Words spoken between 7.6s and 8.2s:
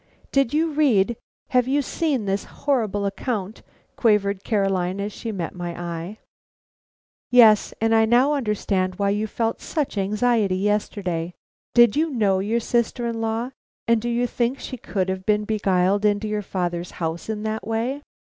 and I